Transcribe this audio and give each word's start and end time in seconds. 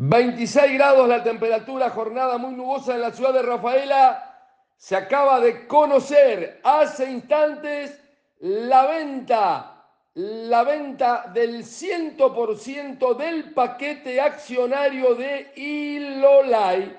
26 0.00 0.74
grados 0.74 1.08
la 1.08 1.24
temperatura, 1.24 1.90
jornada 1.90 2.38
muy 2.38 2.54
nubosa 2.54 2.94
en 2.94 3.00
la 3.00 3.10
ciudad 3.10 3.32
de 3.32 3.42
Rafaela. 3.42 4.46
Se 4.76 4.94
acaba 4.94 5.40
de 5.40 5.66
conocer 5.66 6.60
hace 6.62 7.10
instantes 7.10 8.00
la 8.38 8.86
venta, 8.86 9.84
la 10.14 10.62
venta 10.62 11.28
del 11.34 11.64
100% 11.64 13.16
del 13.16 13.52
paquete 13.52 14.20
accionario 14.20 15.16
de 15.16 15.50
Ilolai, 15.56 16.96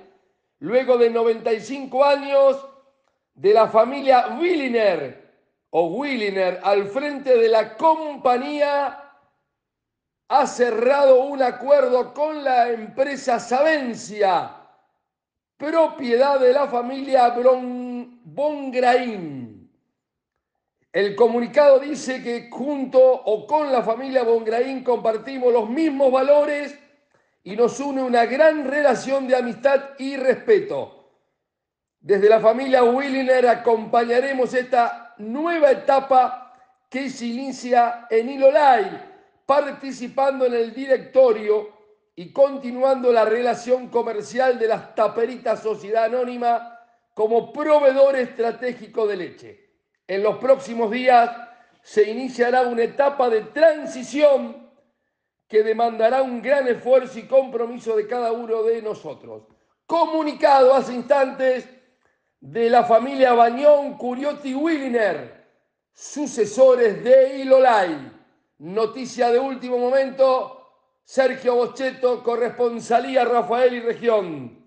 luego 0.59 0.97
de 0.97 1.09
95 1.09 2.04
años 2.04 2.68
de 3.34 3.54
la 3.54 3.70
familia 3.70 4.38
Williner 4.38 5.29
o 5.70 5.86
Williner 5.88 6.59
al 6.61 6.89
frente 6.89 7.38
de 7.38 7.47
la 7.47 7.77
compañía 7.77 9.08
ha 10.30 10.46
cerrado 10.46 11.23
un 11.23 11.41
acuerdo 11.41 12.14
con 12.14 12.43
la 12.43 12.70
empresa 12.70 13.39
Savencia, 13.39 14.51
propiedad 15.57 16.39
de 16.39 16.54
la 16.54 16.68
familia 16.68 17.33
Bongraín. 18.24 19.71
El 20.92 21.15
comunicado 21.15 21.79
dice 21.79 22.21
que 22.21 22.47
junto 22.51 23.00
o 23.01 23.47
con 23.47 23.71
la 23.71 23.82
familia 23.82 24.21
Bongraín 24.23 24.84
compartimos 24.84 25.51
los 25.51 25.68
mismos 25.68 26.11
valores 26.11 26.78
y 27.43 27.56
nos 27.56 27.79
une 27.79 28.04
una 28.04 28.25
gran 28.25 28.65
relación 28.65 29.28
de 29.28 29.36
amistad 29.36 29.82
y 29.98 30.15
respeto. 30.15 31.11
Desde 32.00 32.30
la 32.30 32.39
familia 32.39 32.84
Williner 32.84 33.48
acompañaremos 33.48 34.53
esta 34.53 35.16
nueva 35.17 35.72
etapa 35.72 36.53
que 36.88 37.09
se 37.09 37.25
inicia 37.25 38.06
en 38.11 38.30
Ilolai 38.30 39.09
participando 39.49 40.45
en 40.45 40.53
el 40.53 40.75
directorio 40.75 41.69
y 42.16 42.31
continuando 42.31 43.11
la 43.11 43.25
relación 43.25 43.88
comercial 43.88 44.59
de 44.59 44.67
las 44.67 44.94
Taperitas 44.94 45.64
Sociedad 45.64 46.03
Anónima 46.03 46.80
como 47.16 47.52
proveedor 47.52 48.16
estratégico 48.16 49.08
de 49.08 49.17
leche. 49.17 49.69
En 50.06 50.22
los 50.22 50.38
próximos 50.38 50.91
días 50.91 51.31
se 51.81 52.11
iniciará 52.11 52.61
una 52.61 52.83
etapa 52.83 53.28
de 53.28 53.41
transición 53.41 54.69
que 55.47 55.63
demandará 55.63 56.22
un 56.22 56.44
gran 56.44 56.67
esfuerzo 56.67 57.17
y 57.17 57.23
compromiso 57.23 57.95
de 57.95 58.06
cada 58.06 58.31
uno 58.31 58.61
de 58.61 58.84
nosotros. 58.84 59.47
Comunicado 59.88 60.75
hace 60.75 60.94
instantes 60.94 61.67
de 62.39 62.69
la 62.69 62.84
familia 62.84 63.34
Bañón 63.34 63.97
Curiotti 63.97 64.53
Williner, 64.53 65.44
sucesores 65.91 67.03
de 67.03 67.39
Ilolai. 67.39 68.19
Noticia 68.60 69.32
de 69.32 69.40
último 69.40 69.78
momento, 69.78 70.74
Sergio 71.06 71.56
Bocheto, 71.56 72.22
corresponsalía 72.22 73.24
Rafael 73.24 73.74
y 73.74 73.80
Región. 73.80 74.58